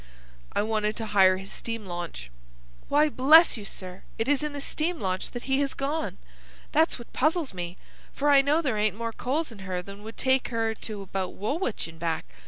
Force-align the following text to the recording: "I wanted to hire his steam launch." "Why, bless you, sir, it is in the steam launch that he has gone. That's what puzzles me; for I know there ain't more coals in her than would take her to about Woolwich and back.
"I 0.51 0.63
wanted 0.63 0.95
to 0.95 1.05
hire 1.05 1.37
his 1.37 1.51
steam 1.53 1.85
launch." 1.85 2.31
"Why, 2.89 3.07
bless 3.07 3.55
you, 3.55 3.65
sir, 3.65 4.01
it 4.17 4.27
is 4.27 4.41
in 4.41 4.53
the 4.53 4.59
steam 4.59 4.99
launch 4.99 5.29
that 5.29 5.43
he 5.43 5.59
has 5.59 5.75
gone. 5.75 6.17
That's 6.71 6.97
what 6.97 7.13
puzzles 7.13 7.53
me; 7.53 7.77
for 8.11 8.31
I 8.31 8.41
know 8.41 8.63
there 8.63 8.79
ain't 8.79 8.95
more 8.97 9.13
coals 9.13 9.51
in 9.51 9.59
her 9.59 9.83
than 9.83 10.01
would 10.01 10.17
take 10.17 10.47
her 10.47 10.73
to 10.73 11.03
about 11.03 11.33
Woolwich 11.35 11.87
and 11.87 11.99
back. 11.99 12.25